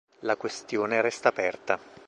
La 0.21 0.35
questione 0.35 0.99
resta 0.99 1.29
aperta. 1.29 1.79